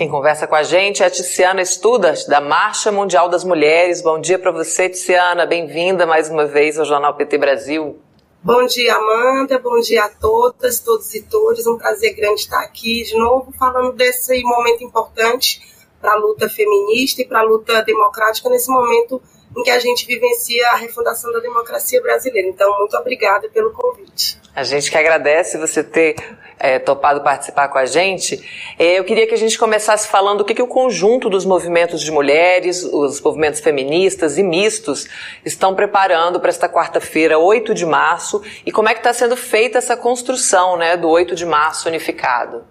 Quem 0.00 0.08
conversa 0.08 0.46
com 0.46 0.54
a 0.54 0.62
gente 0.62 1.02
é 1.02 1.10
Tiziana 1.10 1.62
Studas, 1.62 2.24
da 2.24 2.40
Marcha 2.40 2.90
Mundial 2.90 3.28
das 3.28 3.44
Mulheres. 3.44 4.00
Bom 4.00 4.18
dia 4.18 4.38
para 4.38 4.50
você, 4.50 4.88
Tiziana. 4.88 5.44
Bem-vinda 5.44 6.06
mais 6.06 6.30
uma 6.30 6.46
vez 6.46 6.78
ao 6.78 6.86
Jornal 6.86 7.14
PT 7.18 7.36
Brasil. 7.36 7.98
Bom 8.42 8.64
dia, 8.64 8.94
Amanda. 8.94 9.58
Bom 9.58 9.78
dia 9.80 10.04
a 10.04 10.08
todas, 10.08 10.80
todos 10.80 11.14
e 11.14 11.20
todas. 11.20 11.66
Um 11.66 11.76
prazer 11.76 12.14
grande 12.14 12.40
estar 12.40 12.60
aqui 12.60 13.02
de 13.02 13.14
novo 13.14 13.52
falando 13.58 13.92
desse 13.92 14.42
momento 14.42 14.82
importante 14.82 15.60
para 16.00 16.14
a 16.14 16.16
luta 16.16 16.48
feminista 16.48 17.20
e 17.20 17.26
para 17.26 17.40
a 17.40 17.44
luta 17.44 17.82
democrática 17.82 18.48
nesse 18.48 18.70
momento 18.70 19.20
em 19.56 19.62
que 19.62 19.70
a 19.70 19.78
gente 19.78 20.06
vivencia 20.06 20.68
a 20.70 20.76
refundação 20.76 21.32
da 21.32 21.40
democracia 21.40 22.00
brasileira. 22.00 22.48
Então, 22.48 22.76
muito 22.78 22.96
obrigada 22.96 23.48
pelo 23.48 23.72
convite. 23.72 24.40
A 24.54 24.62
gente 24.64 24.90
que 24.90 24.98
agradece 24.98 25.58
você 25.58 25.82
ter 25.82 26.16
é, 26.58 26.78
topado 26.78 27.22
participar 27.22 27.68
com 27.68 27.78
a 27.78 27.86
gente. 27.86 28.46
É, 28.78 28.98
eu 28.98 29.04
queria 29.04 29.26
que 29.26 29.34
a 29.34 29.38
gente 29.38 29.58
começasse 29.58 30.06
falando 30.06 30.42
o 30.42 30.44
que, 30.44 30.54
que 30.54 30.62
o 30.62 30.66
conjunto 30.66 31.30
dos 31.30 31.44
movimentos 31.44 32.02
de 32.02 32.10
mulheres, 32.10 32.84
os 32.84 33.20
movimentos 33.20 33.60
feministas 33.60 34.36
e 34.36 34.42
mistos 34.42 35.08
estão 35.44 35.74
preparando 35.74 36.38
para 36.38 36.50
esta 36.50 36.68
quarta-feira, 36.68 37.38
8 37.38 37.74
de 37.74 37.86
março, 37.86 38.42
e 38.66 38.70
como 38.70 38.88
é 38.88 38.92
que 38.92 39.00
está 39.00 39.12
sendo 39.12 39.36
feita 39.36 39.78
essa 39.78 39.96
construção 39.96 40.76
né, 40.76 40.96
do 40.96 41.08
8 41.08 41.34
de 41.34 41.46
março 41.46 41.88
unificado. 41.88 42.64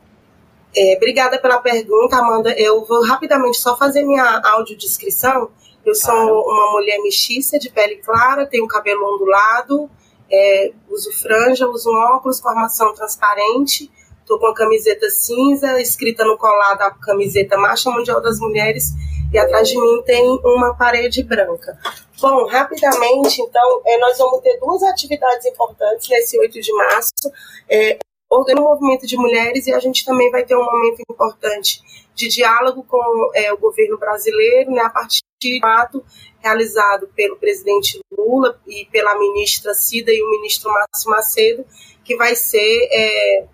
É, 0.75 0.95
obrigada 0.97 1.39
pela 1.39 1.59
pergunta, 1.59 2.17
Amanda. 2.17 2.51
Eu 2.57 2.85
vou 2.85 3.03
rapidamente 3.05 3.57
só 3.57 3.75
fazer 3.75 4.03
minha 4.03 4.41
audiodescrição. 4.43 5.49
Eu 5.85 5.95
sou 5.95 6.13
uma 6.13 6.71
mulher 6.71 6.99
mestiça, 6.99 7.57
de 7.57 7.69
pele 7.69 7.97
clara, 7.97 8.45
tenho 8.45 8.67
cabelo 8.67 9.15
ondulado, 9.15 9.89
é, 10.31 10.71
uso 10.89 11.11
franja, 11.11 11.67
uso 11.67 11.89
óculos 11.89 12.39
com 12.39 12.49
armação 12.49 12.93
transparente, 12.93 13.89
estou 14.19 14.37
com 14.37 14.47
a 14.47 14.53
camiseta 14.53 15.09
cinza, 15.09 15.81
escrita 15.81 16.23
no 16.23 16.37
colar 16.37 16.75
da 16.75 16.91
camiseta 16.91 17.57
Marcha 17.57 17.89
Mundial 17.89 18.21
das 18.21 18.39
Mulheres, 18.39 18.91
e 19.33 19.37
atrás 19.37 19.69
de 19.69 19.79
mim 19.79 20.03
tem 20.05 20.39
uma 20.43 20.75
parede 20.75 21.23
branca. 21.23 21.77
Bom, 22.21 22.45
rapidamente, 22.45 23.41
então, 23.41 23.81
é, 23.85 23.97
nós 23.97 24.17
vamos 24.17 24.41
ter 24.41 24.59
duas 24.59 24.83
atividades 24.83 25.45
importantes 25.45 26.07
nesse 26.09 26.37
8 26.37 26.59
de 26.59 26.73
março. 26.73 27.31
É, 27.69 27.97
organiza 28.29 28.61
um 28.61 28.69
movimento 28.69 29.07
de 29.07 29.17
mulheres 29.17 29.65
e 29.65 29.73
a 29.73 29.79
gente 29.79 30.05
também 30.05 30.29
vai 30.29 30.45
ter 30.45 30.55
um 30.55 30.63
momento 30.63 31.01
importante 31.09 31.81
de 32.13 32.27
diálogo 32.27 32.83
com 32.83 33.31
é, 33.33 33.51
o 33.51 33.57
governo 33.57 33.97
brasileiro, 33.97 34.71
né, 34.71 34.81
a 34.81 34.89
partir 34.89 35.21
do 35.41 35.65
ato 35.65 36.05
realizado 36.39 37.09
pelo 37.15 37.37
presidente 37.37 37.99
Lula 38.11 38.59
e 38.67 38.85
pela 38.91 39.17
ministra 39.17 39.73
Cida 39.73 40.11
e 40.11 40.21
o 40.21 40.29
ministro 40.29 40.71
Márcio 40.71 41.09
Macedo, 41.09 41.65
que 42.03 42.15
vai 42.15 42.35
ser 42.35 42.87
é, 42.91 43.45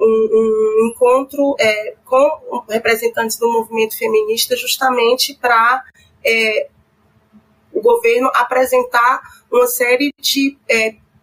um, 0.00 0.04
um, 0.04 0.86
encontro 0.88 1.54
é, 1.58 1.94
com 2.04 2.64
representantes 2.68 3.38
do 3.38 3.50
movimento 3.50 3.96
feminista 3.96 4.56
justamente 4.56 5.34
para 5.34 5.84
é, 6.24 6.68
o 7.72 7.80
governo 7.80 8.30
apresentar 8.34 9.20
uma 9.50 9.66
série 9.66 10.12
de 10.20 10.56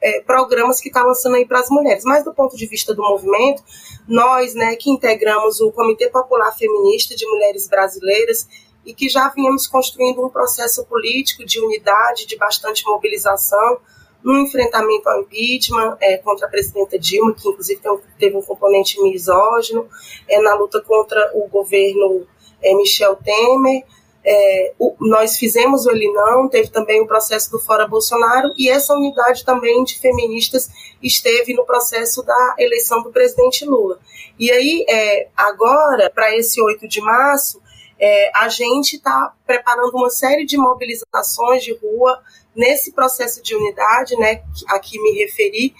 é, 0.05 0.21
programas 0.21 0.79
que 0.79 0.89
está 0.89 1.03
lançando 1.03 1.35
aí 1.35 1.47
para 1.47 1.59
as 1.59 1.69
mulheres. 1.69 2.03
Mas 2.03 2.23
do 2.23 2.31
ponto 2.31 2.55
de 2.55 2.67
vista 2.67 2.93
do 2.93 3.01
movimento, 3.01 3.63
nós, 4.07 4.53
né, 4.53 4.75
que 4.75 4.91
integramos 4.91 5.59
o 5.59 5.71
Comitê 5.71 6.07
Popular 6.09 6.55
Feminista 6.55 7.15
de 7.15 7.25
Mulheres 7.25 7.67
Brasileiras 7.67 8.47
e 8.85 8.93
que 8.93 9.09
já 9.09 9.29
vínhamos 9.29 9.65
construindo 9.65 10.23
um 10.23 10.29
processo 10.29 10.85
político 10.85 11.43
de 11.43 11.59
unidade, 11.59 12.27
de 12.27 12.37
bastante 12.37 12.85
mobilização, 12.85 13.79
no 14.23 14.39
enfrentamento 14.39 15.09
ao 15.09 15.21
impeachment 15.21 15.97
é, 15.99 16.17
contra 16.17 16.45
a 16.45 16.49
presidenta 16.49 16.99
Dilma, 16.99 17.33
que 17.33 17.49
inclusive 17.49 17.81
teve 18.19 18.37
um 18.37 18.43
componente 18.43 19.01
misógino, 19.01 19.87
é, 20.27 20.39
na 20.39 20.53
luta 20.53 20.81
contra 20.81 21.31
o 21.33 21.47
governo 21.47 22.27
é, 22.61 22.75
Michel 22.75 23.15
Temer, 23.15 23.83
é, 24.25 24.73
o, 24.79 24.95
nós 24.99 25.37
fizemos 25.37 25.85
o 25.85 25.91
Ele 25.91 26.11
Não, 26.11 26.49
teve 26.49 26.69
também 26.69 27.01
o 27.01 27.07
processo 27.07 27.51
do 27.51 27.59
Fora 27.59 27.87
Bolsonaro, 27.87 28.51
e 28.57 28.67
essa 28.69 28.93
unidade 28.95 29.45
também 29.45 29.83
de 29.83 29.99
feministas 29.99 30.69
esteve 31.01 31.53
no 31.53 31.63
processo 31.63 32.23
da 32.23 32.55
eleição 32.57 33.03
do 33.03 33.11
presidente 33.11 33.63
Lula. 33.65 33.99
E 34.39 34.51
aí, 34.51 34.83
é, 34.89 35.27
agora, 35.37 36.09
para 36.09 36.35
esse 36.35 36.59
8 36.59 36.87
de 36.87 36.99
março, 37.01 37.61
é, 37.99 38.31
a 38.35 38.49
gente 38.49 38.95
está 38.95 39.33
preparando 39.45 39.95
uma 39.95 40.09
série 40.09 40.45
de 40.45 40.57
mobilizações 40.57 41.63
de 41.63 41.73
rua 41.73 42.21
nesse 42.55 42.93
processo 42.93 43.43
de 43.43 43.55
unidade, 43.55 44.17
né, 44.17 44.41
a 44.69 44.79
que 44.79 44.99
me 45.01 45.11
referi, 45.19 45.73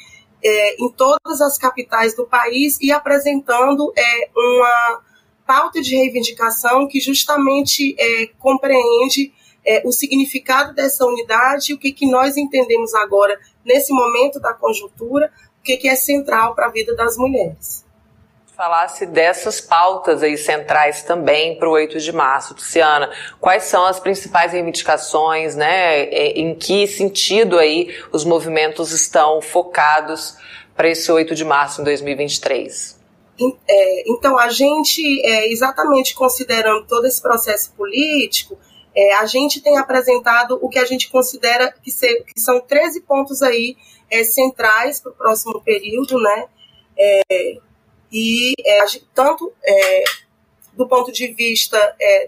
é, 0.43 0.75
em 0.75 0.89
todas 0.91 1.41
as 1.41 1.57
capitais 1.57 2.15
do 2.15 2.27
país 2.27 2.77
e 2.79 2.91
apresentando 2.91 3.91
é, 3.97 4.29
uma 4.35 5.01
pauta 5.45 5.81
de 5.81 5.95
reivindicação 5.95 6.87
que 6.87 6.99
justamente 6.99 7.95
é, 7.99 8.27
compreende 8.39 9.31
é, 9.65 9.81
o 9.85 9.91
significado 9.91 10.73
dessa 10.73 11.05
unidade 11.05 11.73
o 11.73 11.77
que, 11.77 11.91
que 11.91 12.09
nós 12.09 12.37
entendemos 12.37 12.93
agora, 12.93 13.37
nesse 13.63 13.91
momento 13.91 14.39
da 14.39 14.53
conjuntura, 14.53 15.31
o 15.59 15.63
que, 15.63 15.77
que 15.77 15.87
é 15.87 15.95
central 15.95 16.53
para 16.53 16.67
a 16.67 16.71
vida 16.71 16.95
das 16.95 17.17
mulheres. 17.17 17.83
Falasse 18.55 19.05
dessas 19.05 19.59
pautas 19.59 20.23
aí 20.23 20.37
centrais 20.37 21.03
também 21.03 21.57
para 21.57 21.67
o 21.67 21.73
8 21.73 21.99
de 21.99 22.13
março. 22.13 22.53
Luciana, 22.53 23.11
quais 23.41 23.63
são 23.63 23.85
as 23.85 23.99
principais 23.99 24.53
reivindicações, 24.53 25.57
né? 25.57 26.03
Em 26.03 26.55
que 26.55 26.87
sentido 26.87 27.59
aí 27.59 27.93
os 28.13 28.23
movimentos 28.23 28.93
estão 28.93 29.41
focados 29.41 30.37
para 30.73 30.87
esse 30.87 31.11
8 31.11 31.35
de 31.35 31.43
março 31.43 31.81
em 31.81 31.83
2023? 31.83 32.97
É, 33.67 34.09
então, 34.09 34.37
a 34.39 34.49
gente, 34.49 35.01
é, 35.25 35.51
exatamente 35.51 36.15
considerando 36.15 36.85
todo 36.85 37.05
esse 37.05 37.21
processo 37.21 37.73
político, 37.73 38.57
é, 38.95 39.15
a 39.15 39.25
gente 39.25 39.61
tem 39.61 39.77
apresentado 39.77 40.57
o 40.61 40.69
que 40.69 40.79
a 40.79 40.85
gente 40.85 41.09
considera 41.09 41.73
que, 41.83 41.91
ser, 41.91 42.23
que 42.23 42.39
são 42.39 42.61
13 42.61 43.01
pontos 43.01 43.41
aí 43.41 43.75
é, 44.09 44.23
centrais 44.23 45.01
para 45.01 45.11
o 45.11 45.15
próximo 45.15 45.61
período, 45.61 46.17
né? 46.19 46.45
É, 46.97 47.57
e 48.11 48.53
é, 48.65 48.85
tanto 49.13 49.51
do 50.73 50.87
ponto 50.87 51.11
de 51.11 51.27
vista 51.27 51.77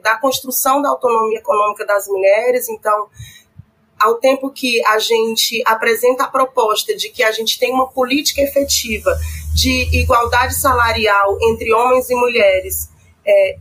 da 0.01 0.17
construção 0.17 0.81
da 0.81 0.89
autonomia 0.89 1.37
econômica 1.37 1.85
das 1.85 2.07
mulheres, 2.07 2.69
então 2.69 3.09
ao 3.99 4.15
tempo 4.15 4.49
que 4.49 4.85
a 4.85 4.99
gente 4.99 5.61
apresenta 5.65 6.23
a 6.23 6.27
proposta 6.27 6.95
de 6.95 7.09
que 7.09 7.23
a 7.23 7.31
gente 7.31 7.59
tem 7.59 7.73
uma 7.73 7.89
política 7.89 8.41
efetiva 8.41 9.17
de 9.57 9.89
igualdade 9.91 10.53
salarial 10.53 11.35
entre 11.41 11.73
homens 11.73 12.07
e 12.11 12.15
mulheres, 12.15 12.91
é, 13.25 13.57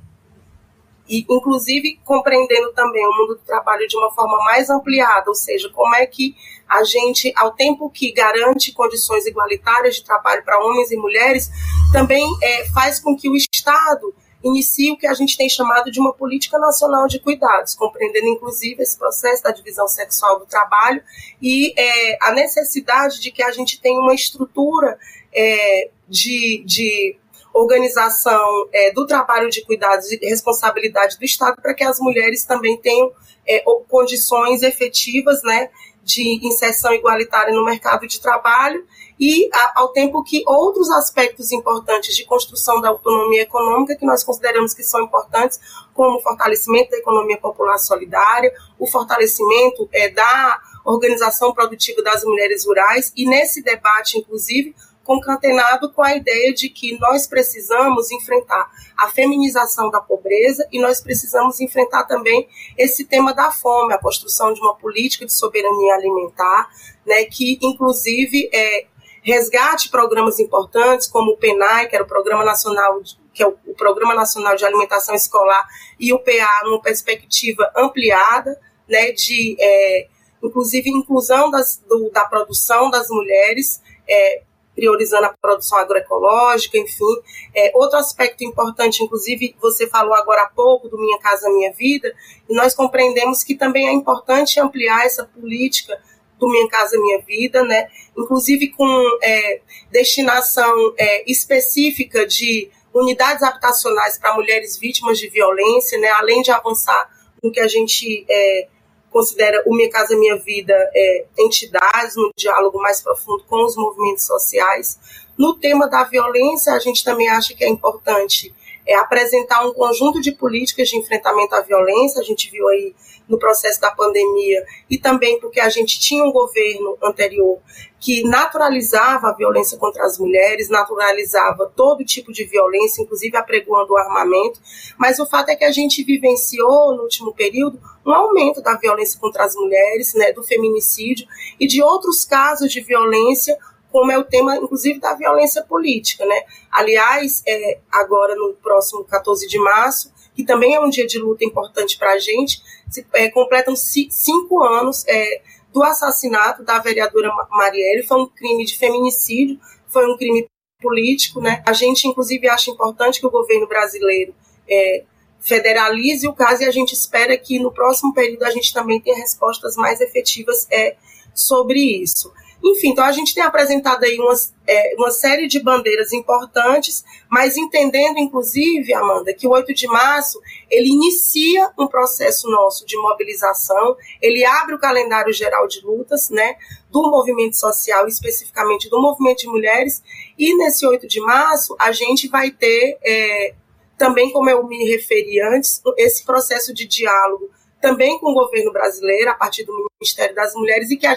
e 1.08 1.24
inclusive 1.30 1.98
compreendendo 2.04 2.70
também 2.74 3.02
o 3.06 3.16
mundo 3.16 3.36
do 3.36 3.40
trabalho 3.40 3.88
de 3.88 3.96
uma 3.96 4.12
forma 4.12 4.36
mais 4.44 4.68
ampliada, 4.68 5.24
ou 5.26 5.34
seja, 5.34 5.70
como 5.70 5.94
é 5.94 6.04
que 6.04 6.36
a 6.68 6.84
gente, 6.84 7.32
ao 7.34 7.52
tempo 7.52 7.88
que 7.88 8.12
garante 8.12 8.72
condições 8.72 9.24
igualitárias 9.24 9.94
de 9.94 10.04
trabalho 10.04 10.44
para 10.44 10.62
homens 10.62 10.90
e 10.90 10.96
mulheres, 10.96 11.50
também 11.90 12.28
é, 12.42 12.66
faz 12.74 13.00
com 13.00 13.16
que 13.16 13.30
o 13.30 13.34
Estado 13.34 14.14
inicia 14.44 14.92
o 14.92 14.98
que 14.98 15.06
a 15.06 15.14
gente 15.14 15.34
tem 15.34 15.48
chamado 15.48 15.90
de 15.90 15.98
uma 15.98 16.12
política 16.12 16.58
nacional 16.58 17.06
de 17.06 17.18
cuidados, 17.20 17.74
compreendendo 17.74 18.26
inclusive 18.26 18.82
esse 18.82 18.98
processo 18.98 19.42
da 19.42 19.50
divisão 19.50 19.88
sexual 19.88 20.38
do 20.40 20.44
trabalho 20.44 21.02
e 21.40 21.72
é, 21.80 22.18
a 22.20 22.32
necessidade 22.32 23.18
de 23.18 23.30
que 23.30 23.42
a 23.42 23.50
gente 23.50 23.80
tenha 23.80 23.98
uma 23.98 24.14
estrutura 24.14 24.98
é, 25.36 25.90
de, 26.08 26.64
de 26.64 27.18
organização 27.52 28.68
é, 28.72 28.92
do 28.92 29.06
trabalho 29.06 29.50
de 29.50 29.64
cuidados 29.64 30.10
e 30.10 30.18
responsabilidade 30.22 31.18
do 31.18 31.24
Estado 31.24 31.60
para 31.60 31.74
que 31.74 31.84
as 31.84 31.98
mulheres 32.00 32.44
também 32.44 32.76
tenham 32.78 33.12
é, 33.46 33.62
condições 33.88 34.62
efetivas 34.62 35.42
né, 35.42 35.70
de 36.02 36.46
inserção 36.46 36.92
igualitária 36.92 37.52
no 37.52 37.64
mercado 37.64 38.06
de 38.06 38.20
trabalho 38.20 38.86
e 39.18 39.48
ao 39.74 39.88
tempo 39.88 40.22
que 40.22 40.42
outros 40.46 40.90
aspectos 40.90 41.50
importantes 41.50 42.14
de 42.14 42.24
construção 42.24 42.80
da 42.80 42.90
autonomia 42.90 43.42
econômica 43.42 43.96
que 43.96 44.04
nós 44.04 44.22
consideramos 44.22 44.74
que 44.74 44.84
são 44.84 45.02
importantes, 45.02 45.58
como 45.94 46.18
o 46.18 46.22
fortalecimento 46.22 46.90
da 46.90 46.98
economia 46.98 47.38
popular 47.38 47.78
solidária, 47.78 48.52
o 48.78 48.86
fortalecimento 48.86 49.88
é, 49.92 50.10
da 50.10 50.60
organização 50.84 51.52
produtiva 51.52 52.02
das 52.02 52.22
mulheres 52.24 52.66
rurais 52.66 53.12
e 53.16 53.26
nesse 53.26 53.62
debate, 53.62 54.18
inclusive, 54.18 54.74
concatenado 55.06 55.92
com 55.92 56.02
a 56.02 56.16
ideia 56.16 56.52
de 56.52 56.68
que 56.68 56.98
nós 56.98 57.26
precisamos 57.26 58.10
enfrentar 58.10 58.68
a 58.98 59.08
feminização 59.08 59.88
da 59.90 60.00
pobreza 60.00 60.66
e 60.72 60.80
nós 60.80 61.00
precisamos 61.00 61.60
enfrentar 61.60 62.04
também 62.04 62.48
esse 62.76 63.04
tema 63.04 63.32
da 63.32 63.52
fome, 63.52 63.94
a 63.94 63.98
construção 63.98 64.52
de 64.52 64.60
uma 64.60 64.74
política 64.74 65.24
de 65.24 65.32
soberania 65.32 65.94
alimentar, 65.94 66.68
né, 67.06 67.24
que 67.24 67.58
inclusive 67.62 68.50
é, 68.52 68.86
resgate 69.22 69.88
programas 69.88 70.40
importantes 70.40 71.06
como 71.06 71.32
o 71.32 71.36
PENAI, 71.36 71.86
que 71.86 71.94
era 71.94 72.04
o 72.04 72.08
Programa 72.08 72.44
Nacional 72.44 73.00
que 73.32 73.42
é 73.42 73.46
o, 73.46 73.54
o 73.66 73.74
Programa 73.74 74.14
Nacional 74.14 74.56
de 74.56 74.64
Alimentação 74.64 75.14
Escolar, 75.14 75.68
e 76.00 76.10
o 76.10 76.18
PA 76.18 76.64
numa 76.64 76.80
perspectiva 76.80 77.70
ampliada, 77.76 78.58
né, 78.88 79.12
de 79.12 79.54
é, 79.60 80.08
inclusive 80.42 80.88
inclusão 80.88 81.50
das, 81.50 81.76
do, 81.86 82.10
da 82.10 82.24
produção 82.24 82.88
das 82.88 83.08
mulheres, 83.10 83.82
é, 84.08 84.42
priorizando 84.76 85.24
a 85.24 85.34
produção 85.40 85.78
agroecológica, 85.78 86.76
enfim. 86.76 87.16
É, 87.54 87.72
outro 87.74 87.98
aspecto 87.98 88.44
importante, 88.44 89.02
inclusive, 89.02 89.56
você 89.60 89.88
falou 89.88 90.14
agora 90.14 90.42
há 90.42 90.50
pouco 90.50 90.88
do 90.88 90.98
Minha 90.98 91.18
Casa 91.18 91.48
Minha 91.48 91.72
Vida, 91.72 92.14
e 92.48 92.54
nós 92.54 92.74
compreendemos 92.74 93.42
que 93.42 93.54
também 93.54 93.88
é 93.88 93.92
importante 93.92 94.60
ampliar 94.60 95.06
essa 95.06 95.24
política 95.24 95.98
do 96.38 96.46
Minha 96.48 96.68
Casa 96.68 96.98
Minha 97.00 97.20
Vida, 97.22 97.64
né? 97.64 97.88
inclusive 98.16 98.68
com 98.68 99.18
é, 99.22 99.60
destinação 99.90 100.94
é, 100.98 101.30
específica 101.30 102.26
de 102.26 102.70
unidades 102.92 103.42
habitacionais 103.42 104.18
para 104.18 104.34
mulheres 104.34 104.78
vítimas 104.78 105.18
de 105.18 105.28
violência, 105.28 105.98
né? 105.98 106.08
além 106.10 106.42
de 106.42 106.50
avançar 106.50 107.10
no 107.42 107.50
que 107.50 107.60
a 107.60 107.66
gente 107.66 108.26
é, 108.28 108.68
considera 109.16 109.62
o 109.64 109.74
Minha 109.74 109.88
Casa 109.88 110.14
Minha 110.14 110.36
Vida 110.36 110.74
é, 110.94 111.24
entidades, 111.38 112.16
no 112.16 112.30
diálogo 112.36 112.78
mais 112.82 113.00
profundo 113.00 113.42
com 113.48 113.64
os 113.64 113.74
movimentos 113.74 114.26
sociais. 114.26 115.00
No 115.38 115.54
tema 115.54 115.88
da 115.88 116.04
violência, 116.04 116.74
a 116.74 116.78
gente 116.78 117.02
também 117.02 117.26
acha 117.26 117.54
que 117.54 117.64
é 117.64 117.68
importante 117.68 118.54
é, 118.86 118.94
apresentar 118.96 119.66
um 119.66 119.72
conjunto 119.72 120.20
de 120.20 120.32
políticas 120.32 120.88
de 120.88 120.96
enfrentamento 120.96 121.54
à 121.54 121.60
violência. 121.60 122.20
A 122.20 122.24
gente 122.24 122.50
viu 122.50 122.68
aí 122.68 122.94
no 123.28 123.38
processo 123.38 123.80
da 123.80 123.90
pandemia 123.90 124.64
e 124.88 124.98
também 124.98 125.40
porque 125.40 125.60
a 125.60 125.68
gente 125.68 125.98
tinha 125.98 126.24
um 126.24 126.30
governo 126.30 126.96
anterior 127.02 127.58
que 127.98 128.22
naturalizava 128.22 129.28
a 129.28 129.34
violência 129.34 129.76
contra 129.78 130.04
as 130.04 130.18
mulheres, 130.18 130.68
naturalizava 130.68 131.72
todo 131.74 132.04
tipo 132.04 132.32
de 132.32 132.44
violência, 132.44 133.02
inclusive 133.02 133.36
apregoando 133.36 133.94
o 133.94 133.96
armamento. 133.96 134.60
Mas 134.96 135.18
o 135.18 135.26
fato 135.26 135.48
é 135.48 135.56
que 135.56 135.64
a 135.64 135.72
gente 135.72 136.04
vivenciou 136.04 136.94
no 136.94 137.02
último 137.02 137.34
período 137.34 137.80
um 138.06 138.12
aumento 138.12 138.62
da 138.62 138.76
violência 138.76 139.18
contra 139.18 139.44
as 139.44 139.56
mulheres, 139.56 140.14
né, 140.14 140.32
do 140.32 140.44
feminicídio 140.44 141.26
e 141.58 141.66
de 141.66 141.82
outros 141.82 142.24
casos 142.24 142.70
de 142.70 142.80
violência 142.80 143.58
como 143.96 144.12
é 144.12 144.18
o 144.18 144.24
tema, 144.24 144.54
inclusive, 144.58 145.00
da 145.00 145.14
violência 145.14 145.62
política. 145.62 146.26
Né? 146.26 146.38
Aliás, 146.70 147.42
é, 147.48 147.78
agora 147.90 148.36
no 148.36 148.52
próximo 148.52 149.02
14 149.04 149.48
de 149.48 149.58
março, 149.58 150.12
que 150.34 150.44
também 150.44 150.74
é 150.74 150.80
um 150.80 150.90
dia 150.90 151.06
de 151.06 151.18
luta 151.18 151.46
importante 151.46 151.96
para 151.96 152.12
a 152.12 152.18
gente, 152.18 152.60
se, 152.90 153.06
é, 153.14 153.30
completam 153.30 153.74
cinco 153.74 154.62
anos 154.62 155.02
é, 155.08 155.40
do 155.72 155.82
assassinato 155.82 156.62
da 156.62 156.78
vereadora 156.78 157.32
Marielle. 157.50 158.06
Foi 158.06 158.20
um 158.20 158.26
crime 158.26 158.66
de 158.66 158.76
feminicídio, 158.76 159.58
foi 159.88 160.06
um 160.06 160.14
crime 160.14 160.46
político. 160.78 161.40
Né? 161.40 161.62
A 161.66 161.72
gente, 161.72 162.06
inclusive, 162.06 162.46
acha 162.50 162.70
importante 162.70 163.18
que 163.18 163.26
o 163.26 163.30
governo 163.30 163.66
brasileiro 163.66 164.34
é, 164.68 165.04
federalize 165.40 166.28
o 166.28 166.34
caso 166.34 166.64
e 166.64 166.66
a 166.66 166.70
gente 166.70 166.92
espera 166.92 167.34
que 167.38 167.58
no 167.58 167.72
próximo 167.72 168.12
período 168.12 168.42
a 168.42 168.50
gente 168.50 168.74
também 168.74 169.00
tenha 169.00 169.16
respostas 169.16 169.74
mais 169.74 170.02
efetivas 170.02 170.66
é, 170.70 170.96
sobre 171.34 171.80
isso. 171.80 172.30
Enfim, 172.68 172.90
então 172.90 173.04
a 173.04 173.12
gente 173.12 173.32
tem 173.32 173.44
apresentado 173.44 174.02
aí 174.02 174.18
umas, 174.18 174.52
é, 174.66 174.94
uma 174.96 175.12
série 175.12 175.46
de 175.46 175.60
bandeiras 175.60 176.12
importantes, 176.12 177.04
mas 177.30 177.56
entendendo, 177.56 178.18
inclusive, 178.18 178.92
Amanda, 178.92 179.32
que 179.32 179.46
o 179.46 179.50
8 179.50 179.72
de 179.72 179.86
março 179.86 180.40
ele 180.68 180.88
inicia 180.88 181.70
um 181.78 181.86
processo 181.86 182.50
nosso 182.50 182.84
de 182.84 182.96
mobilização, 182.96 183.96
ele 184.20 184.44
abre 184.44 184.74
o 184.74 184.80
calendário 184.80 185.32
geral 185.32 185.68
de 185.68 185.80
lutas, 185.80 186.28
né, 186.28 186.56
do 186.90 187.02
movimento 187.08 187.56
social, 187.56 188.08
especificamente 188.08 188.90
do 188.90 189.00
movimento 189.00 189.38
de 189.38 189.46
mulheres, 189.46 190.02
e 190.36 190.56
nesse 190.56 190.84
8 190.84 191.06
de 191.06 191.20
março 191.20 191.76
a 191.78 191.92
gente 191.92 192.26
vai 192.26 192.50
ter, 192.50 192.98
é, 193.04 193.54
também 193.96 194.32
como 194.32 194.50
eu 194.50 194.66
me 194.66 194.84
referi 194.88 195.40
antes, 195.40 195.80
esse 195.96 196.24
processo 196.24 196.74
de 196.74 196.84
diálogo 196.84 197.48
também 197.80 198.18
com 198.18 198.30
o 198.30 198.34
governo 198.34 198.72
brasileiro, 198.72 199.30
a 199.30 199.34
partir 199.34 199.64
do 199.64 199.72
Ministério 200.00 200.34
das 200.34 200.52
Mulheres, 200.54 200.90
e 200.90 200.96
que 200.96 201.06
a 201.06 201.16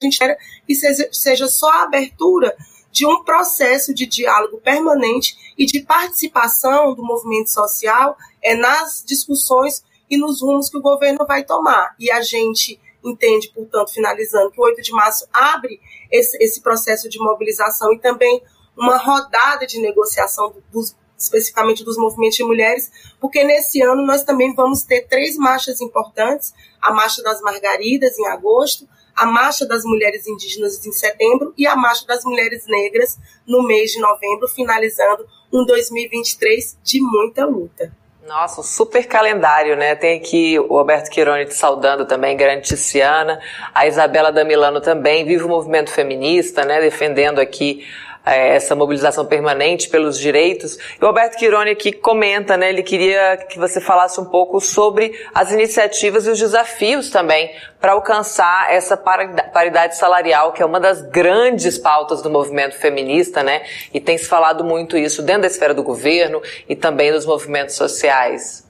gente 0.00 0.12
espera 0.12 0.38
que 0.66 0.74
seja, 0.74 1.08
seja 1.12 1.48
só 1.48 1.68
a 1.70 1.82
abertura 1.82 2.56
de 2.90 3.04
um 3.06 3.22
processo 3.24 3.92
de 3.92 4.06
diálogo 4.06 4.58
permanente 4.58 5.36
e 5.58 5.66
de 5.66 5.80
participação 5.80 6.94
do 6.94 7.02
movimento 7.02 7.50
social 7.50 8.16
é, 8.42 8.54
nas 8.54 9.02
discussões 9.04 9.84
e 10.08 10.16
nos 10.16 10.40
rumos 10.40 10.70
que 10.70 10.78
o 10.78 10.82
governo 10.82 11.26
vai 11.26 11.44
tomar. 11.44 11.94
E 11.98 12.10
a 12.10 12.22
gente 12.22 12.80
entende, 13.04 13.50
portanto, 13.54 13.92
finalizando, 13.92 14.50
que 14.50 14.60
o 14.60 14.64
8 14.64 14.82
de 14.82 14.92
março 14.92 15.26
abre 15.32 15.80
esse, 16.10 16.36
esse 16.42 16.60
processo 16.60 17.08
de 17.08 17.18
mobilização 17.18 17.92
e 17.92 17.98
também 17.98 18.42
uma 18.76 18.96
rodada 18.96 19.66
de 19.66 19.80
negociação 19.80 20.54
dos, 20.72 20.96
especificamente 21.16 21.84
dos 21.84 21.96
movimentos 21.96 22.36
de 22.36 22.44
mulheres, 22.44 22.90
porque 23.20 23.44
nesse 23.44 23.82
ano 23.82 24.06
nós 24.06 24.22
também 24.22 24.54
vamos 24.54 24.82
ter 24.82 25.02
três 25.02 25.36
marchas 25.36 25.80
importantes: 25.80 26.54
a 26.80 26.92
Marcha 26.92 27.22
das 27.22 27.40
Margaridas, 27.40 28.18
em 28.18 28.26
agosto, 28.26 28.88
a 29.18 29.26
Marcha 29.26 29.66
das 29.66 29.84
Mulheres 29.84 30.26
Indígenas 30.28 30.84
em 30.86 30.92
setembro 30.92 31.52
e 31.58 31.66
a 31.66 31.74
Marcha 31.74 32.06
das 32.06 32.24
Mulheres 32.24 32.66
Negras 32.68 33.18
no 33.46 33.66
mês 33.66 33.90
de 33.90 34.00
novembro, 34.00 34.46
finalizando 34.48 35.26
um 35.52 35.64
2023 35.64 36.78
de 36.82 37.00
muita 37.00 37.44
luta. 37.44 37.92
Nossa, 38.28 38.60
um 38.60 38.64
super 38.64 39.06
calendário, 39.06 39.74
né? 39.74 39.94
Tem 39.96 40.18
aqui 40.18 40.58
o 40.58 40.78
Alberto 40.78 41.10
Quironi 41.10 41.46
te 41.46 41.54
saudando 41.54 42.04
também, 42.04 42.36
grande 42.36 42.68
Tiziana, 42.68 43.40
a 43.74 43.86
Isabela 43.86 44.30
Damilano 44.30 44.80
também, 44.80 45.24
vive 45.24 45.42
o 45.42 45.48
movimento 45.48 45.90
feminista, 45.90 46.64
né? 46.64 46.80
Defendendo 46.80 47.40
aqui 47.40 47.86
essa 48.34 48.74
mobilização 48.74 49.24
permanente 49.26 49.88
pelos 49.88 50.18
direitos. 50.18 50.76
E 51.00 51.04
o 51.04 51.06
Alberto 51.06 51.36
Quironi 51.36 51.70
aqui 51.70 51.92
comenta, 51.92 52.56
né, 52.56 52.68
ele 52.68 52.82
queria 52.82 53.36
que 53.36 53.58
você 53.58 53.80
falasse 53.80 54.20
um 54.20 54.24
pouco 54.24 54.60
sobre 54.60 55.12
as 55.34 55.52
iniciativas 55.52 56.26
e 56.26 56.30
os 56.30 56.38
desafios 56.38 57.10
também 57.10 57.50
para 57.80 57.92
alcançar 57.92 58.72
essa 58.72 58.96
paridade 58.96 59.96
salarial, 59.96 60.52
que 60.52 60.62
é 60.62 60.66
uma 60.66 60.80
das 60.80 61.02
grandes 61.02 61.78
pautas 61.78 62.20
do 62.22 62.28
movimento 62.28 62.76
feminista, 62.76 63.42
né? 63.42 63.62
E 63.94 64.00
tem 64.00 64.18
se 64.18 64.26
falado 64.26 64.64
muito 64.64 64.96
isso 64.96 65.22
dentro 65.22 65.42
da 65.42 65.46
esfera 65.46 65.72
do 65.72 65.82
governo 65.82 66.42
e 66.68 66.74
também 66.74 67.12
dos 67.12 67.24
movimentos 67.24 67.76
sociais. 67.76 68.66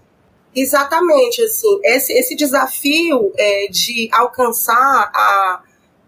Exatamente, 0.54 1.42
assim, 1.42 1.80
esse, 1.84 2.12
esse 2.12 2.36
desafio 2.36 3.32
é, 3.36 3.68
de 3.70 4.08
alcançar 4.12 5.10
a 5.14 5.62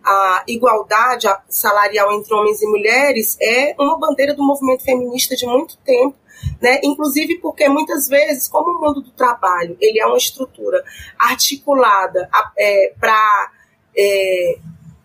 a 0.05 0.45
igualdade 0.47 1.27
salarial 1.49 2.13
entre 2.13 2.33
homens 2.35 2.63
e 2.63 2.67
mulheres 2.67 3.37
é 3.41 3.75
uma 3.79 3.99
bandeira 3.99 4.35
do 4.35 4.45
movimento 4.45 4.85
feminista 4.85 5.37
de 5.37 5.47
muito 5.47 5.77
tempo, 5.79 6.17
né? 6.61 6.81
Inclusive 6.83 7.39
porque 7.39 7.69
muitas 7.69 8.09
vezes, 8.09 8.49
como 8.49 8.71
o 8.71 8.81
mundo 8.81 9.03
do 9.03 9.11
trabalho 9.11 9.77
ele 9.81 10.01
é 10.01 10.07
uma 10.07 10.17
estrutura 10.17 10.83
articulada 11.19 12.29
é, 12.57 12.95
para 12.99 13.53
é, 13.97 14.59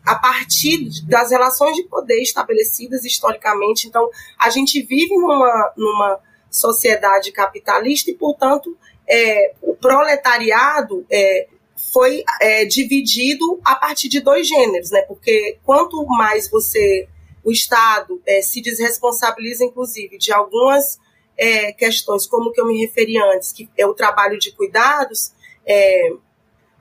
a 0.05 0.15
partir 0.15 0.87
das 1.07 1.31
relações 1.31 1.75
de 1.75 1.83
poder 1.83 2.21
estabelecidas 2.21 3.03
historicamente, 3.03 3.87
então 3.87 4.07
a 4.39 4.49
gente 4.49 4.81
vive 4.83 5.15
numa, 5.17 5.73
numa 5.75 6.19
sociedade 6.49 7.31
capitalista 7.31 8.11
e, 8.11 8.13
portanto, 8.13 8.77
é, 9.07 9.53
o 9.61 9.75
proletariado 9.75 11.05
é, 11.11 11.47
foi 11.93 12.23
é, 12.41 12.65
dividido 12.65 13.59
a 13.63 13.75
partir 13.75 14.07
de 14.07 14.19
dois 14.19 14.47
gêneros, 14.47 14.91
né? 14.91 15.01
Porque 15.01 15.57
quanto 15.63 16.05
mais 16.05 16.49
você, 16.49 17.07
o 17.43 17.51
Estado, 17.51 18.21
é, 18.25 18.41
se 18.41 18.61
desresponsabiliza, 18.61 19.63
inclusive, 19.63 20.17
de 20.17 20.31
algumas 20.31 20.99
é, 21.37 21.71
questões, 21.73 22.25
como 22.25 22.51
que 22.51 22.59
eu 22.59 22.65
me 22.65 22.79
referi 22.79 23.17
antes, 23.17 23.51
que 23.51 23.69
é 23.77 23.85
o 23.85 23.93
trabalho 23.93 24.39
de 24.39 24.51
cuidados, 24.51 25.33
é, 25.65 26.11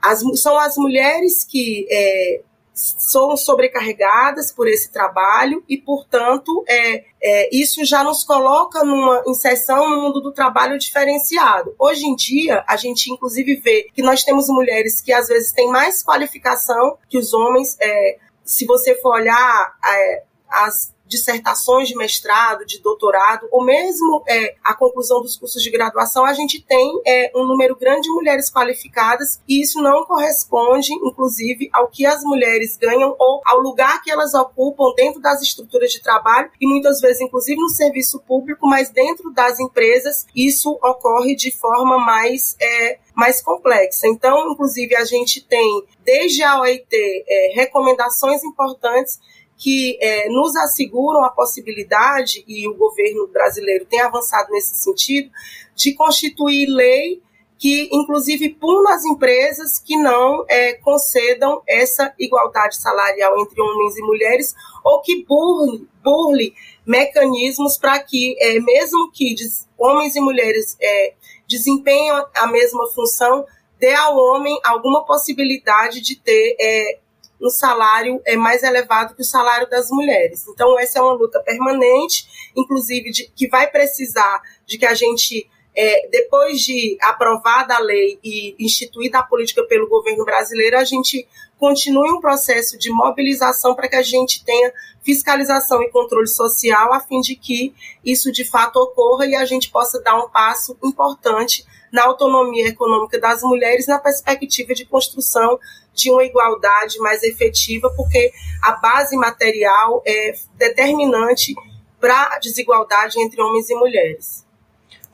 as, 0.01 0.21
são 0.39 0.57
as 0.57 0.75
mulheres 0.77 1.43
que 1.43 1.87
é, 1.89 2.41
são 2.75 3.37
sobrecarregadas 3.37 4.51
por 4.51 4.67
esse 4.67 4.91
trabalho 4.91 5.63
e, 5.67 5.77
portanto, 5.77 6.63
é, 6.67 7.05
é, 7.23 7.49
isso 7.55 7.85
já 7.85 8.03
nos 8.03 8.23
coloca 8.23 8.83
numa 8.83 9.23
inserção 9.25 9.89
no 9.89 10.01
mundo 10.01 10.19
do 10.19 10.33
trabalho 10.33 10.77
diferenciado. 10.77 11.73
Hoje 11.79 12.05
em 12.05 12.15
dia, 12.15 12.65
a 12.67 12.75
gente 12.75 13.09
inclusive 13.11 13.55
vê 13.55 13.87
que 13.93 14.01
nós 14.01 14.23
temos 14.23 14.49
mulheres 14.49 14.99
que 14.99 15.13
às 15.13 15.29
vezes 15.29 15.53
têm 15.53 15.69
mais 15.69 16.03
qualificação 16.03 16.97
que 17.09 17.17
os 17.17 17.33
homens. 17.33 17.77
É, 17.79 18.17
se 18.43 18.65
você 18.65 18.93
for 18.95 19.15
olhar 19.15 19.75
é, 19.83 20.23
as 20.49 20.93
dissertações 21.07 21.87
de 21.87 21.95
mestrado, 21.95 22.65
de 22.65 22.81
doutorado, 22.81 23.47
ou 23.51 23.63
mesmo 23.63 24.23
é, 24.27 24.55
a 24.63 24.73
conclusão 24.73 25.21
dos 25.21 25.37
cursos 25.37 25.61
de 25.61 25.69
graduação, 25.69 26.25
a 26.25 26.33
gente 26.33 26.61
tem 26.61 27.01
é, 27.05 27.31
um 27.35 27.45
número 27.45 27.75
grande 27.75 28.01
de 28.01 28.09
mulheres 28.09 28.51
qualificadas 28.51 29.39
e 29.47 29.61
isso 29.61 29.81
não 29.81 30.05
corresponde, 30.05 30.93
inclusive, 30.93 31.69
ao 31.73 31.87
que 31.87 32.05
as 32.05 32.23
mulheres 32.23 32.77
ganham 32.77 33.15
ou 33.17 33.41
ao 33.45 33.59
lugar 33.59 34.01
que 34.01 34.11
elas 34.11 34.33
ocupam 34.33 34.93
dentro 34.95 35.21
das 35.21 35.41
estruturas 35.41 35.91
de 35.91 36.01
trabalho 36.01 36.49
e 36.59 36.67
muitas 36.67 36.99
vezes, 36.99 37.21
inclusive, 37.21 37.59
no 37.59 37.69
serviço 37.69 38.19
público, 38.19 38.67
mas 38.67 38.89
dentro 38.89 39.31
das 39.31 39.59
empresas 39.59 40.25
isso 40.35 40.71
ocorre 40.83 41.35
de 41.35 41.51
forma 41.51 41.97
mais 41.97 42.55
é, 42.59 42.99
mais 43.15 43.41
complexa. 43.41 44.07
Então, 44.07 44.51
inclusive, 44.51 44.95
a 44.95 45.05
gente 45.05 45.41
tem, 45.41 45.83
desde 46.03 46.43
a 46.43 46.59
OIT, 46.59 46.85
é, 46.91 47.53
recomendações 47.55 48.43
importantes 48.43 49.19
que 49.57 49.97
é, 50.01 50.29
nos 50.29 50.55
asseguram 50.55 51.23
a 51.23 51.29
possibilidade, 51.29 52.43
e 52.47 52.67
o 52.67 52.75
governo 52.75 53.27
brasileiro 53.27 53.85
tem 53.85 54.01
avançado 54.01 54.51
nesse 54.51 54.75
sentido, 54.75 55.29
de 55.75 55.93
constituir 55.93 56.67
lei 56.67 57.21
que 57.57 57.89
inclusive 57.91 58.49
puna 58.49 58.93
as 58.93 59.05
empresas 59.05 59.79
que 59.79 59.95
não 59.97 60.45
é, 60.49 60.73
concedam 60.73 61.61
essa 61.67 62.13
igualdade 62.19 62.75
salarial 62.77 63.39
entre 63.39 63.61
homens 63.61 63.97
e 63.97 64.01
mulheres 64.01 64.53
ou 64.83 65.01
que 65.01 65.23
burle, 65.23 65.87
burle 66.03 66.53
mecanismos 66.85 67.77
para 67.77 67.97
que, 67.99 68.35
é, 68.39 68.59
mesmo 68.59 69.09
que 69.11 69.33
homens 69.77 70.15
e 70.15 70.19
mulheres 70.19 70.77
é, 70.81 71.13
desempenhem 71.47 72.11
a 72.35 72.47
mesma 72.47 72.87
função, 72.87 73.45
dê 73.79 73.93
ao 73.93 74.17
homem 74.17 74.57
alguma 74.63 75.05
possibilidade 75.05 76.01
de 76.01 76.15
ter 76.17 76.55
é, 76.59 76.99
um 77.45 77.49
salário 77.49 78.21
é, 78.25 78.35
mais 78.35 78.63
elevado 78.63 79.15
que 79.15 79.21
o 79.21 79.25
salário 79.25 79.69
das 79.69 79.89
mulheres. 79.89 80.47
Então, 80.47 80.79
essa 80.79 80.99
é 80.99 81.01
uma 81.01 81.13
luta 81.13 81.39
permanente, 81.41 82.27
inclusive, 82.55 83.11
de, 83.11 83.31
que 83.35 83.47
vai 83.47 83.67
precisar 83.67 84.41
de 84.65 84.77
que 84.77 84.85
a 84.85 84.93
gente 84.93 85.49
é, 85.77 86.07
depois 86.09 86.61
de 86.61 86.97
aprovada 87.01 87.75
a 87.75 87.79
lei 87.79 88.17
e 88.23 88.55
instituída 88.57 89.19
a 89.19 89.23
política 89.23 89.61
pelo 89.65 89.89
governo 89.89 90.23
brasileiro, 90.23 90.77
a 90.77 90.85
gente 90.85 91.27
continue 91.59 92.11
um 92.11 92.21
processo 92.21 92.77
de 92.77 92.89
mobilização 92.89 93.75
para 93.75 93.89
que 93.89 93.95
a 93.95 94.01
gente 94.01 94.43
tenha 94.43 94.71
fiscalização 95.03 95.83
e 95.83 95.89
controle 95.89 96.27
social, 96.27 96.93
a 96.93 97.01
fim 97.01 97.19
de 97.19 97.35
que 97.35 97.73
isso 98.03 98.31
de 98.31 98.45
fato 98.45 98.77
ocorra 98.77 99.25
e 99.25 99.35
a 99.35 99.45
gente 99.45 99.69
possa 99.69 100.01
dar 100.01 100.15
um 100.15 100.29
passo 100.29 100.77
importante 100.81 101.65
na 101.91 102.03
autonomia 102.03 102.67
econômica 102.67 103.19
das 103.19 103.41
mulheres, 103.41 103.87
na 103.87 103.99
perspectiva 103.99 104.73
de 104.73 104.85
construção 104.85 105.59
de 105.95 106.11
uma 106.11 106.23
igualdade 106.23 106.99
mais 106.99 107.23
efetiva, 107.23 107.89
porque 107.95 108.31
a 108.61 108.73
base 108.73 109.15
material 109.15 110.03
é 110.05 110.33
determinante 110.55 111.55
para 111.99 112.35
a 112.35 112.39
desigualdade 112.39 113.19
entre 113.19 113.41
homens 113.41 113.69
e 113.69 113.75
mulheres. 113.75 114.44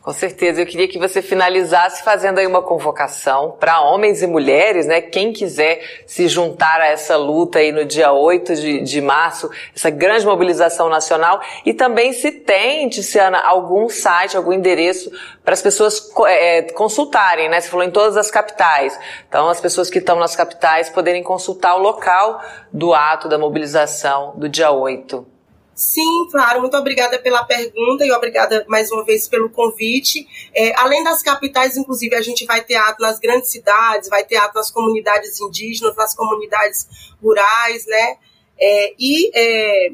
Com 0.01 0.13
certeza, 0.13 0.59
eu 0.59 0.65
queria 0.65 0.87
que 0.87 0.97
você 0.97 1.21
finalizasse 1.21 2.01
fazendo 2.03 2.39
aí 2.39 2.47
uma 2.47 2.63
convocação 2.63 3.55
para 3.59 3.81
homens 3.81 4.23
e 4.23 4.27
mulheres, 4.27 4.87
né? 4.87 4.99
Quem 4.99 5.31
quiser 5.31 5.79
se 6.07 6.27
juntar 6.27 6.81
a 6.81 6.87
essa 6.87 7.15
luta 7.15 7.59
aí 7.59 7.71
no 7.71 7.85
dia 7.85 8.11
8 8.11 8.55
de, 8.55 8.81
de 8.81 8.99
março, 8.99 9.47
essa 9.75 9.91
grande 9.91 10.25
mobilização 10.25 10.89
nacional, 10.89 11.39
e 11.63 11.71
também 11.71 12.13
se 12.13 12.31
tem, 12.31 12.89
Tiziana, 12.89 13.41
algum 13.41 13.87
site, 13.89 14.35
algum 14.35 14.51
endereço 14.51 15.11
para 15.45 15.53
as 15.53 15.61
pessoas 15.61 16.11
é, 16.25 16.63
consultarem, 16.73 17.47
né? 17.47 17.61
Você 17.61 17.69
falou 17.69 17.85
em 17.85 17.91
todas 17.91 18.17
as 18.17 18.31
capitais. 18.31 18.99
Então, 19.29 19.49
as 19.49 19.61
pessoas 19.61 19.87
que 19.87 19.99
estão 19.99 20.17
nas 20.17 20.35
capitais 20.35 20.89
poderem 20.89 21.21
consultar 21.21 21.75
o 21.75 21.79
local 21.79 22.41
do 22.73 22.91
ato 22.91 23.29
da 23.29 23.37
mobilização 23.37 24.33
do 24.35 24.49
dia 24.49 24.71
8. 24.71 25.40
Sim, 25.73 26.27
claro. 26.29 26.61
Muito 26.61 26.77
obrigada 26.77 27.17
pela 27.19 27.43
pergunta 27.43 28.05
e 28.05 28.11
obrigada 28.11 28.65
mais 28.67 28.91
uma 28.91 29.03
vez 29.03 29.27
pelo 29.27 29.49
convite. 29.49 30.27
É, 30.53 30.73
além 30.79 31.03
das 31.03 31.23
capitais, 31.23 31.77
inclusive, 31.77 32.15
a 32.15 32.21
gente 32.21 32.45
vai 32.45 32.63
ter 32.63 32.75
ato 32.75 33.01
nas 33.01 33.19
grandes 33.19 33.49
cidades, 33.49 34.09
vai 34.09 34.23
ter 34.23 34.37
ato 34.37 34.55
nas 34.55 34.69
comunidades 34.69 35.39
indígenas, 35.39 35.95
nas 35.95 36.13
comunidades 36.13 36.87
rurais, 37.21 37.85
né? 37.87 38.17
É, 38.59 38.93
e 38.99 39.31
é, 39.33 39.91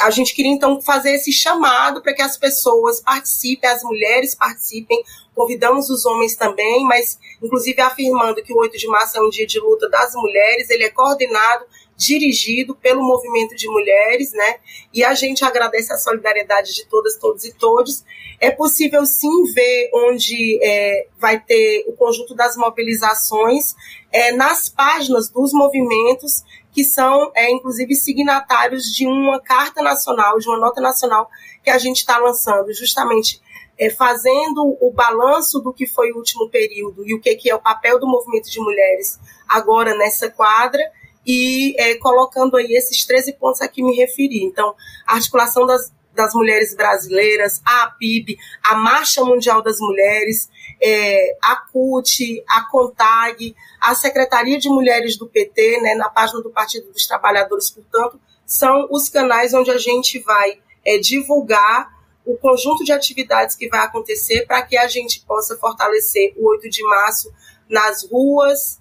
a 0.00 0.10
gente 0.10 0.34
queria 0.34 0.50
então 0.50 0.80
fazer 0.80 1.14
esse 1.14 1.30
chamado 1.32 2.02
para 2.02 2.14
que 2.14 2.22
as 2.22 2.36
pessoas 2.36 3.00
participem, 3.00 3.68
as 3.68 3.82
mulheres 3.82 4.34
participem, 4.34 5.02
convidamos 5.34 5.90
os 5.90 6.06
homens 6.06 6.34
também, 6.34 6.84
mas 6.84 7.18
inclusive 7.42 7.80
afirmando 7.80 8.42
que 8.42 8.52
o 8.52 8.58
8 8.58 8.78
de 8.78 8.86
março 8.86 9.18
é 9.18 9.20
um 9.20 9.28
dia 9.28 9.46
de 9.46 9.60
luta 9.60 9.88
das 9.88 10.14
mulheres, 10.14 10.70
ele 10.70 10.84
é 10.84 10.90
coordenado 10.90 11.66
dirigido 11.96 12.74
pelo 12.74 13.02
movimento 13.02 13.54
de 13.54 13.68
mulheres, 13.68 14.32
né? 14.32 14.56
E 14.92 15.04
a 15.04 15.14
gente 15.14 15.44
agradece 15.44 15.92
a 15.92 15.96
solidariedade 15.96 16.74
de 16.74 16.86
todas, 16.86 17.16
todos 17.16 17.44
e 17.44 17.52
todos. 17.52 18.04
É 18.40 18.50
possível 18.50 19.06
sim 19.06 19.44
ver 19.52 19.90
onde 19.94 20.58
é, 20.62 21.06
vai 21.18 21.40
ter 21.40 21.84
o 21.86 21.92
conjunto 21.92 22.34
das 22.34 22.56
mobilizações 22.56 23.74
é, 24.10 24.32
nas 24.32 24.68
páginas 24.68 25.28
dos 25.28 25.52
movimentos 25.52 26.42
que 26.72 26.82
são, 26.82 27.30
é, 27.36 27.50
inclusive, 27.52 27.94
signatários 27.94 28.92
de 28.92 29.06
uma 29.06 29.40
carta 29.40 29.80
nacional, 29.80 30.38
de 30.38 30.48
uma 30.48 30.58
nota 30.58 30.80
nacional 30.80 31.30
que 31.62 31.70
a 31.70 31.78
gente 31.78 31.98
está 31.98 32.18
lançando, 32.18 32.72
justamente 32.74 33.40
é, 33.78 33.88
fazendo 33.90 34.76
o 34.80 34.90
balanço 34.90 35.60
do 35.60 35.72
que 35.72 35.86
foi 35.86 36.10
o 36.10 36.16
último 36.16 36.48
período 36.50 37.06
e 37.06 37.14
o 37.14 37.20
que, 37.20 37.34
que 37.36 37.48
é 37.48 37.54
o 37.54 37.60
papel 37.60 37.98
do 38.00 38.08
movimento 38.08 38.50
de 38.50 38.60
mulheres 38.60 39.20
agora 39.48 39.96
nessa 39.96 40.28
quadra 40.30 40.82
e 41.26 41.74
é, 41.78 41.94
colocando 41.96 42.56
aí 42.56 42.72
esses 42.72 43.04
13 43.04 43.34
pontos 43.34 43.60
a 43.60 43.68
que 43.68 43.82
me 43.82 43.94
referi. 43.96 44.44
Então, 44.44 44.74
a 45.06 45.14
articulação 45.14 45.66
das, 45.66 45.92
das 46.14 46.34
mulheres 46.34 46.74
brasileiras, 46.74 47.60
a 47.64 47.84
APIB, 47.84 48.38
a 48.62 48.74
Marcha 48.74 49.24
Mundial 49.24 49.62
das 49.62 49.78
Mulheres, 49.80 50.48
é, 50.82 51.36
a 51.42 51.56
CUT, 51.56 52.42
a 52.48 52.62
CONTAG, 52.70 53.54
a 53.80 53.94
Secretaria 53.94 54.58
de 54.58 54.68
Mulheres 54.68 55.16
do 55.16 55.26
PT, 55.26 55.80
né, 55.80 55.94
na 55.94 56.08
página 56.08 56.40
do 56.42 56.50
Partido 56.50 56.90
dos 56.92 57.06
Trabalhadores, 57.06 57.70
portanto, 57.70 58.20
são 58.46 58.86
os 58.90 59.08
canais 59.08 59.54
onde 59.54 59.70
a 59.70 59.78
gente 59.78 60.18
vai 60.20 60.58
é, 60.84 60.98
divulgar 60.98 61.92
o 62.24 62.36
conjunto 62.36 62.84
de 62.84 62.92
atividades 62.92 63.54
que 63.54 63.68
vai 63.68 63.80
acontecer 63.80 64.46
para 64.46 64.62
que 64.62 64.76
a 64.76 64.88
gente 64.88 65.20
possa 65.26 65.56
fortalecer 65.56 66.32
o 66.36 66.48
8 66.50 66.70
de 66.70 66.82
março 66.84 67.32
nas 67.68 68.04
ruas, 68.08 68.80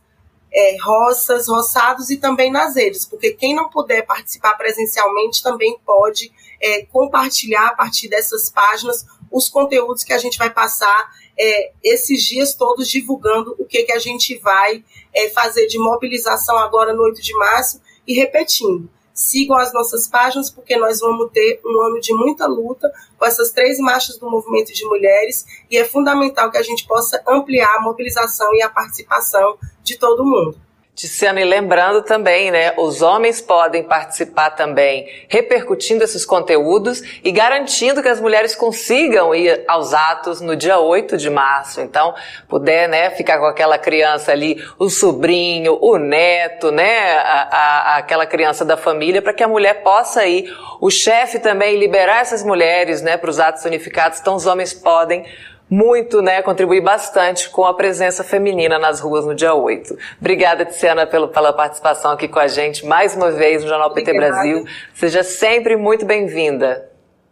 é, 0.53 0.77
roças, 0.81 1.47
roçados 1.47 2.09
e 2.09 2.17
também 2.17 2.51
nas 2.51 2.75
redes, 2.75 3.05
porque 3.05 3.31
quem 3.31 3.55
não 3.55 3.69
puder 3.69 4.05
participar 4.05 4.55
presencialmente 4.55 5.41
também 5.41 5.79
pode 5.85 6.31
é, 6.61 6.85
compartilhar 6.85 7.67
a 7.67 7.75
partir 7.75 8.07
dessas 8.07 8.49
páginas 8.49 9.05
os 9.31 9.49
conteúdos 9.49 10.03
que 10.03 10.13
a 10.13 10.17
gente 10.17 10.37
vai 10.37 10.51
passar 10.51 11.11
é, 11.37 11.71
esses 11.83 12.23
dias 12.23 12.53
todos 12.53 12.87
divulgando 12.87 13.55
o 13.57 13.65
que, 13.65 13.83
que 13.83 13.91
a 13.91 13.99
gente 13.99 14.37
vai 14.37 14.83
é, 15.11 15.29
fazer 15.29 15.65
de 15.65 15.79
mobilização 15.79 16.57
agora 16.59 16.93
no 16.93 17.01
8 17.01 17.21
de 17.21 17.33
março 17.33 17.81
e 18.05 18.13
repetindo. 18.13 18.89
Sigam 19.13 19.57
as 19.57 19.73
nossas 19.73 20.07
páginas, 20.07 20.49
porque 20.49 20.75
nós 20.75 20.99
vamos 20.99 21.31
ter 21.31 21.61
um 21.63 21.81
ano 21.81 21.99
de 21.99 22.13
muita 22.13 22.47
luta 22.47 22.91
com 23.17 23.25
essas 23.25 23.51
três 23.51 23.77
marchas 23.79 24.17
do 24.17 24.29
movimento 24.29 24.73
de 24.73 24.85
mulheres 24.85 25.45
e 25.69 25.77
é 25.77 25.85
fundamental 25.85 26.49
que 26.49 26.57
a 26.57 26.63
gente 26.63 26.85
possa 26.87 27.21
ampliar 27.27 27.77
a 27.77 27.81
mobilização 27.81 28.53
e 28.55 28.61
a 28.61 28.69
participação 28.69 29.57
de 29.83 29.97
todo 29.97 30.25
mundo. 30.25 30.59
Tiziano, 30.95 31.39
e 31.39 31.43
lembrando 31.43 32.03
também, 32.03 32.51
né, 32.51 32.75
os 32.77 33.01
homens 33.01 33.41
podem 33.41 33.81
participar 33.81 34.51
também, 34.51 35.07
repercutindo 35.27 36.03
esses 36.03 36.23
conteúdos 36.23 37.01
e 37.23 37.31
garantindo 37.31 38.03
que 38.03 38.07
as 38.07 38.21
mulheres 38.21 38.53
consigam 38.53 39.33
ir 39.33 39.63
aos 39.67 39.91
atos 39.91 40.39
no 40.39 40.55
dia 40.55 40.77
8 40.77 41.17
de 41.17 41.31
março. 41.31 41.81
Então, 41.81 42.13
puder, 42.47 42.87
né, 42.87 43.09
ficar 43.09 43.39
com 43.39 43.45
aquela 43.45 43.79
criança 43.79 44.31
ali, 44.31 44.63
o 44.77 44.87
sobrinho, 44.87 45.79
o 45.81 45.97
neto, 45.97 46.71
né, 46.71 47.17
a, 47.17 47.47
a, 47.51 47.97
aquela 47.97 48.27
criança 48.27 48.63
da 48.63 48.77
família, 48.77 49.19
para 49.19 49.33
que 49.33 49.41
a 49.41 49.47
mulher 49.47 49.81
possa 49.81 50.27
ir. 50.27 50.55
O 50.79 50.91
chefe 50.91 51.39
também 51.39 51.75
liberar 51.75 52.21
essas 52.21 52.43
mulheres, 52.43 53.01
né, 53.01 53.17
para 53.17 53.31
os 53.31 53.39
atos 53.39 53.65
unificados. 53.65 54.19
Então, 54.19 54.35
os 54.35 54.45
homens 54.45 54.75
podem 54.75 55.25
muito, 55.69 56.21
né, 56.21 56.41
contribuir 56.41 56.81
bastante 56.81 57.49
com 57.49 57.65
a 57.65 57.73
presença 57.73 58.23
feminina 58.23 58.77
nas 58.77 58.99
ruas 58.99 59.25
no 59.25 59.33
dia 59.33 59.53
8. 59.53 59.97
Obrigada, 60.19 60.65
Tiziana, 60.65 61.07
pelo, 61.07 61.27
pela 61.27 61.51
participação 61.51 62.11
aqui 62.11 62.27
com 62.27 62.39
a 62.39 62.47
gente 62.47 62.85
mais 62.85 63.15
uma 63.15 63.31
vez 63.31 63.63
no 63.63 63.69
Jornal 63.69 63.91
PT 63.91 64.13
Brasil. 64.13 64.65
Seja 64.93 65.23
sempre 65.23 65.75
muito 65.75 66.05
bem-vinda. 66.05 66.92